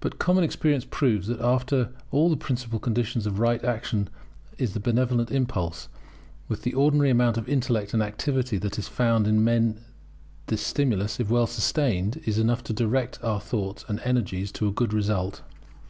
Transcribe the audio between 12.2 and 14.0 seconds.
is enough to direct our thoughts and